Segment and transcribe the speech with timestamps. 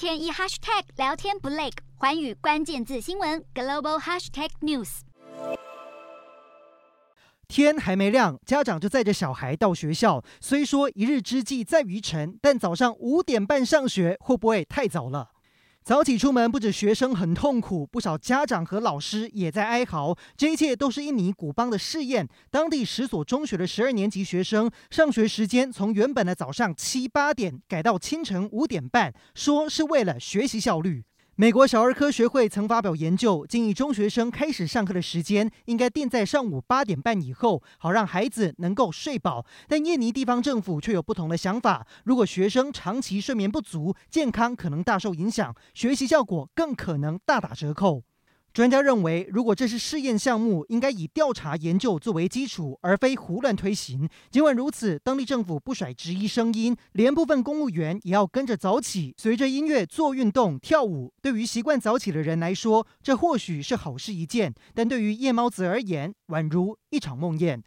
[0.00, 5.00] 天一 hashtag 聊天不累，环宇关键字新闻 global hashtag news。
[7.46, 10.24] 天还没亮，家长就载着小孩到学校。
[10.40, 15.32] 虽说一日之计在于晨，但早上五点半上学会不会太早了？
[15.82, 20.16] 早起出门，不止学生很痛苦，不少家长和老师也在哀嚎。
[20.36, 22.28] 这一切都是印尼古邦的试验。
[22.50, 31.02] 当地十所中学的十二年级学生，上学时间从原本的早上七八点改到清晨五点半，说是为了学习效率。
[31.36, 39.46] 美国小儿科学会曾发表研究，建议中学生开始上课的时间应该定在上午八点半以后，好让孩子能够睡饱。
[39.66, 48.02] 但印尼地方政府却有不同的想法，如果学生长期睡眠不足，健康可能大受影响，学习效果更可能大打折扣。
[48.52, 54.08] 专家认为，如果这是试验项目，应该以调查研究作为基础，而非胡乱推行。
[54.28, 61.12] 尽管如此，当地政府不甩质疑声音，连部分公务员也要跟着早起，随着音乐做运动、跳舞。
[61.22, 67.62] 对于习惯早起的人来说，这或许是好事一件；但对于夜猫子而言，宛如一场梦魇。